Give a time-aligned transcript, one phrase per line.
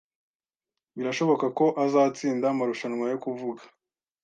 [0.97, 3.61] Birashoboka ko azatsinda amarushanwa yo kuvuga.